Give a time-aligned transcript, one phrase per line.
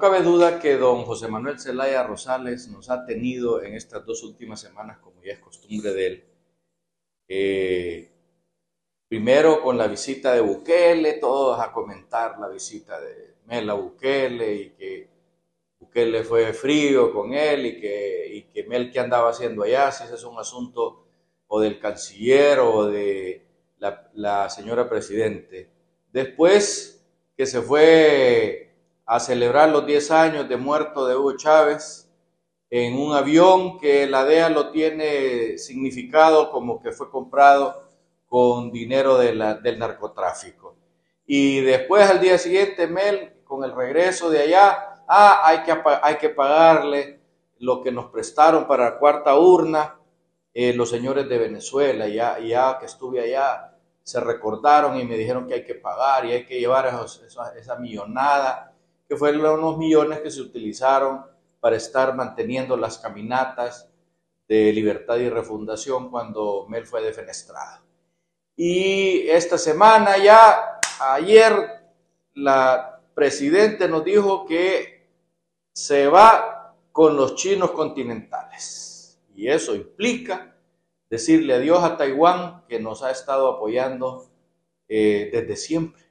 [0.00, 4.60] cabe duda que don José Manuel Zelaya Rosales nos ha tenido en estas dos últimas
[4.60, 6.24] semanas, como ya es costumbre de él,
[7.28, 8.10] eh,
[9.06, 14.70] primero con la visita de Bukele, todos a comentar la visita de Mela Bukele y
[14.70, 15.08] que
[15.78, 20.04] Bukele fue frío con él y que, y que Mel que andaba haciendo allá, si
[20.04, 21.06] ese es un asunto
[21.46, 23.46] o del canciller o de
[23.78, 25.68] la, la señora presidente.
[26.12, 28.69] Después que se fue
[29.12, 32.08] a celebrar los 10 años de muerto de Hugo Chávez
[32.70, 37.88] en un avión que la DEA lo tiene significado como que fue comprado
[38.28, 39.32] con dinero de
[39.64, 40.76] del narcotráfico.
[41.26, 46.14] Y después al día siguiente, Mel, con el regreso de allá, ah, hay que, hay
[46.14, 47.18] que pagarle
[47.58, 49.98] lo que nos prestaron para la cuarta urna
[50.54, 55.48] eh, los señores de Venezuela, ya, ya que estuve allá, se recordaron y me dijeron
[55.48, 58.69] que hay que pagar y hay que llevar esa, esa millonada,
[59.10, 61.26] que fueron unos millones que se utilizaron
[61.58, 63.90] para estar manteniendo las caminatas
[64.46, 67.82] de libertad y refundación cuando Mel fue defenestrado.
[68.54, 71.52] Y esta semana ya, ayer,
[72.34, 75.08] la presidente nos dijo que
[75.72, 79.20] se va con los chinos continentales.
[79.34, 80.54] Y eso implica
[81.08, 84.30] decirle adiós a Taiwán, que nos ha estado apoyando
[84.86, 86.09] eh, desde siempre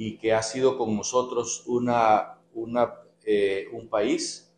[0.00, 4.54] y que ha sido con nosotros una, una, eh, un país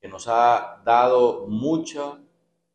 [0.00, 2.20] que nos ha dado mucha,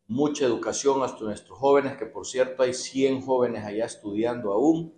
[0.06, 4.92] mucha educación a nuestros jóvenes, que por cierto hay 100 jóvenes allá estudiando aún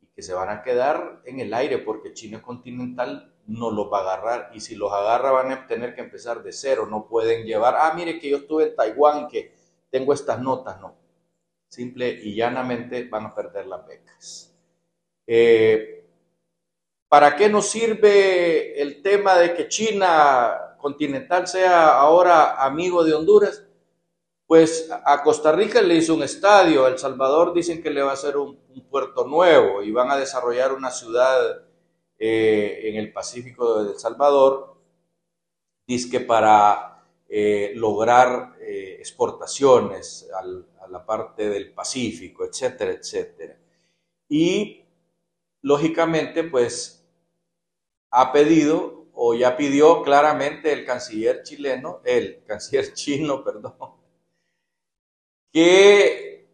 [0.00, 3.98] y que se van a quedar en el aire porque China continental no los va
[3.98, 7.44] a agarrar y si los agarra van a tener que empezar de cero, no pueden
[7.44, 9.56] llevar, ah, mire que yo estuve en Taiwán que
[9.90, 10.94] tengo estas notas, no.
[11.66, 14.54] Simple y llanamente van a perder las becas.
[15.26, 16.03] Eh,
[17.14, 23.64] ¿Para qué nos sirve el tema de que China continental sea ahora amigo de Honduras?
[24.48, 28.10] Pues a Costa Rica le hizo un estadio, a El Salvador dicen que le va
[28.10, 28.58] a hacer un,
[28.90, 31.62] puerto nuevo y van a desarrollar una ciudad
[32.18, 34.76] eh, en el Pacífico de El Salvador,
[35.86, 43.56] dice que para eh, lograr eh, exportaciones a la parte del Pacífico, etcétera, etcétera.
[44.28, 44.84] Y
[45.62, 47.02] lógicamente, pues
[48.16, 53.74] ha pedido o ya pidió claramente el canciller chileno, el canciller chino, perdón,
[55.52, 56.48] que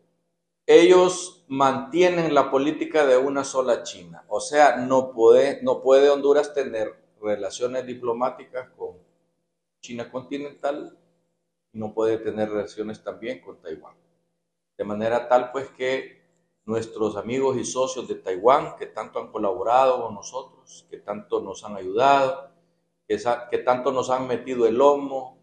[0.66, 4.24] ellos mantienen la política de una sola China.
[4.28, 8.96] O sea, no puede, no puede Honduras tener relaciones diplomáticas con
[9.80, 10.96] China continental
[11.72, 13.96] y no puede tener relaciones también con Taiwán.
[14.78, 16.19] De manera tal pues que
[16.70, 21.64] nuestros amigos y socios de Taiwán, que tanto han colaborado con nosotros, que tanto nos
[21.64, 22.50] han ayudado,
[23.06, 23.18] que,
[23.50, 25.40] que tanto nos han metido el lomo,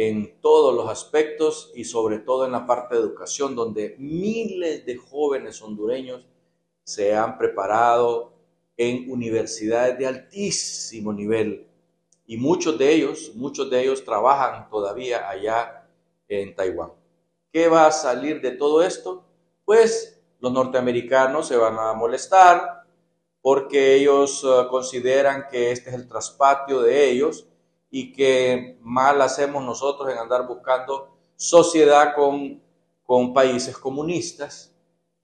[0.00, 4.96] en todos los aspectos y sobre todo en la parte de educación, donde miles de
[4.96, 6.24] jóvenes hondureños
[6.84, 8.32] se han preparado
[8.76, 11.66] en universidades de altísimo nivel
[12.28, 15.88] y muchos de ellos, muchos de ellos trabajan todavía allá
[16.28, 16.92] en Taiwán.
[17.50, 19.24] ¿Qué va a salir de todo esto?
[19.64, 22.84] Pues los norteamericanos se van a molestar
[23.40, 27.48] porque ellos eh, consideran que este es el traspatio de ellos
[27.90, 32.60] y que mal hacemos nosotros en andar buscando sociedad con,
[33.04, 34.74] con países comunistas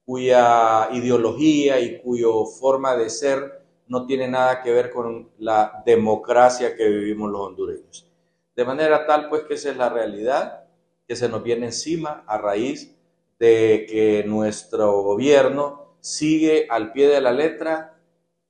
[0.05, 2.27] cuya ideología y cuya
[2.59, 8.07] forma de ser no tiene nada que ver con la democracia que vivimos los hondureños.
[8.55, 10.65] De manera tal pues que esa es la realidad
[11.07, 12.95] que se nos viene encima a raíz
[13.39, 17.97] de que nuestro gobierno sigue al pie de la letra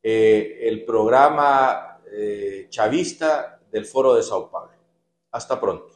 [0.03, 4.72] eh, el programa eh, chavista del Foro de Sao Paulo.
[5.31, 5.94] Hasta pronto.